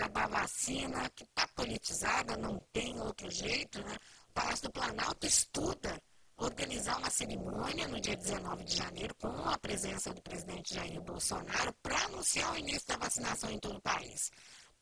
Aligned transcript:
política 0.00 0.08
da 0.08 0.26
vacina, 0.26 1.10
que 1.10 1.24
está 1.24 1.46
politizada, 1.48 2.36
não 2.36 2.58
tem 2.72 2.98
outro 3.00 3.30
jeito, 3.30 3.82
né? 3.84 3.96
O 4.28 4.32
Palácio 4.32 4.62
do 4.64 4.72
Planalto 4.72 5.26
estuda 5.26 6.00
organizar 6.36 6.96
uma 6.98 7.10
cerimônia 7.10 7.86
no 7.86 8.00
dia 8.00 8.16
19 8.16 8.64
de 8.64 8.76
janeiro 8.76 9.14
com 9.16 9.28
a 9.28 9.58
presença 9.58 10.14
do 10.14 10.22
presidente 10.22 10.74
Jair 10.74 11.00
Bolsonaro 11.02 11.74
para 11.82 12.04
anunciar 12.04 12.52
o 12.52 12.58
início 12.58 12.88
da 12.88 12.96
vacinação 12.96 13.50
em 13.50 13.58
todo 13.58 13.76
o 13.76 13.82
país. 13.82 14.30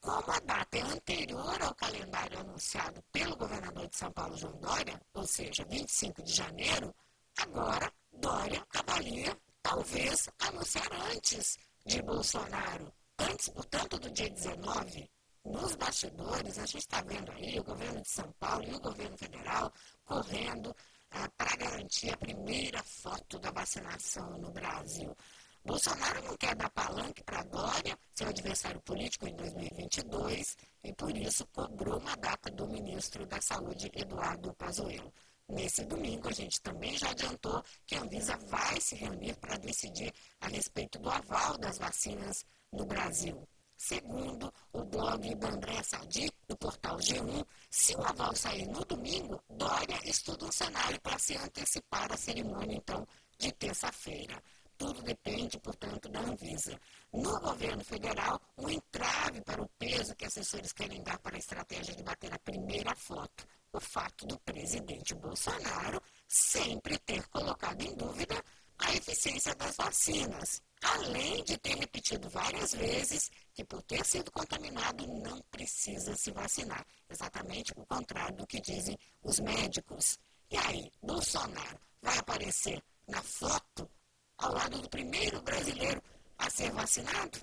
Como 0.01 0.31
a 0.31 0.39
data 0.39 0.79
é 0.79 0.83
anterior 0.83 1.61
ao 1.61 1.75
calendário 1.75 2.39
anunciado 2.39 3.03
pelo 3.11 3.37
governador 3.37 3.89
de 3.89 3.97
São 3.97 4.13
Paulo, 4.13 4.37
João 4.37 4.57
Dória, 4.61 5.01
ou 5.15 5.27
seja, 5.27 5.65
25 5.69 6.23
de 6.23 6.33
janeiro, 6.33 6.95
agora 7.37 7.93
Dória 8.13 8.65
avalia 8.73 9.37
talvez 9.61 10.29
anunciar 10.39 10.93
antes 11.13 11.59
de 11.85 12.01
Bolsonaro. 12.03 12.93
Antes, 13.19 13.49
portanto, 13.49 13.99
do 13.99 14.11
dia 14.11 14.31
19, 14.31 15.11
nos 15.45 15.75
bastidores, 15.77 16.59
a 16.59 16.67
gente 16.67 16.79
está 16.79 17.03
vendo 17.03 17.33
aí 17.33 17.59
o 17.59 17.65
governo 17.65 18.01
de 18.01 18.09
São 18.09 18.31
Paulo 18.39 18.65
e 18.65 18.75
o 18.75 18.81
governo 18.81 19.17
federal 19.17 19.73
correndo 20.05 20.75
ah, 21.11 21.29
para 21.37 21.57
garantir 21.57 22.11
a 22.13 22.17
primeira 22.17 22.83
foto 22.83 23.39
da 23.39 23.51
vacinação 23.51 24.39
no 24.39 24.51
Brasil. 24.51 25.17
Bolsonaro 25.65 26.23
não 26.23 26.37
quer 26.37 26.55
dar 26.55 26.71
palanque 26.71 27.23
para 27.25 27.43
Dória, 27.43 27.99
seu 28.15 28.29
adversário 28.29 28.81
político, 28.83 29.27
em 29.27 29.35
2022, 29.35 30.57
e 30.85 30.93
por 30.93 31.17
isso 31.17 31.47
cobrou 31.49 31.99
uma 31.99 32.17
data 32.17 32.51
do 32.51 32.67
ministro 32.67 33.27
da 33.27 33.41
Saúde, 33.41 33.91
Eduardo 33.95 34.55
Pazuello. 34.55 35.13
Nesse 35.49 35.85
domingo, 35.85 36.29
a 36.29 36.33
gente 36.33 36.61
também 36.61 36.97
já 36.97 37.11
adiantou 37.11 37.63
que 37.87 37.95
a 37.95 38.03
Anvisa 38.03 38.37
vai 38.47 38.81
se 38.81 38.95
reunir 38.95 39.35
para 39.37 39.57
decidir 39.57 40.13
a 40.41 40.49
respeito 40.49 40.99
do 40.99 41.11
aval 41.11 41.57
das 41.59 41.79
vacinas 41.79 42.45
no 42.73 42.85
Brasil. 42.85 43.49
Segundo 43.77 44.53
o 44.73 44.83
blog 44.85 45.35
da 45.37 45.51
Andréa 45.51 45.85
Sadi, 45.85 46.29
do 46.49 46.57
portal 46.57 46.97
G1, 46.97 47.47
se 47.71 47.95
o 47.95 48.05
aval 48.05 48.35
sair 48.35 48.67
no 48.67 48.85
domingo, 48.85 49.41
Dória 49.49 50.01
estuda 50.05 50.47
um 50.47 50.53
cenário 50.53 51.01
para 51.01 51.19
se 51.19 51.37
antecipar 51.37 52.13
a 52.13 52.17
cerimônia, 52.17 52.77
então, 52.77 53.07
de 53.39 53.53
terça-feira. 53.53 54.43
Tudo 54.77 55.03
depende, 55.03 55.59
portanto, 55.59 56.09
da 56.09 56.21
Anvisa. 56.21 56.79
No 57.13 57.39
governo 57.41 57.85
federal, 57.85 58.41
um 58.57 58.69
entrave 58.69 59.41
para 59.43 59.63
o 59.63 59.69
peso 59.79 60.15
que 60.15 60.25
assessores 60.25 60.73
querem 60.73 61.03
dar 61.03 61.19
para 61.19 61.37
a 61.37 61.39
estratégia 61.39 61.95
de 61.95 62.03
bater 62.03 62.33
a 62.33 62.39
primeira 62.39 62.95
foto. 62.95 63.47
O 63.73 63.81
fato 63.81 64.27
do 64.27 64.39
presidente 64.41 65.15
Bolsonaro 65.15 66.01
sempre 66.27 66.99
ter 66.99 67.27
colocado 67.29 67.83
em 67.83 67.95
dúvida 67.95 68.43
a 68.79 68.95
eficiência 68.95 69.55
das 69.55 69.77
vacinas, 69.77 70.63
além 70.83 71.43
de 71.45 71.59
ter 71.59 71.77
repetido 71.77 72.29
várias 72.29 72.73
vezes 72.73 73.31
que, 73.53 73.65
por 73.65 73.83
ter 73.83 74.05
sido 74.05 74.31
contaminado, 74.31 75.07
não 75.07 75.41
precisa 75.51 76.15
se 76.15 76.31
vacinar. 76.31 76.87
Exatamente 77.09 77.73
o 77.77 77.87
contrário 77.87 78.37
do 78.37 78.47
que 78.47 78.61
dizem 78.61 78.99
os 79.23 79.41
médicos. 79.41 80.19
E 80.51 80.57
aí, 80.57 80.91
Bolsonaro 81.03 81.79
vai 82.01 82.17
aparecer 82.19 82.83
na 83.07 83.23
foto 83.23 83.91
ao 84.39 84.53
lado 84.53 84.81
do 84.81 84.89
primeiro 84.89 85.43
brasileiro 85.43 86.03
a 86.39 86.49
ser 86.49 86.71
vacinado? 86.71 87.39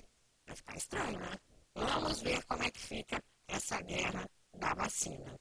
Vai 0.46 0.56
ficar 0.56 0.76
estranho, 0.76 1.18
né? 1.18 1.36
Vamos 1.74 2.22
ver 2.22 2.42
como 2.46 2.62
é 2.62 2.70
que 2.70 2.80
fica 2.80 3.22
essa 3.46 3.80
guerra 3.82 4.28
da 4.54 4.74
vacina. 4.74 5.38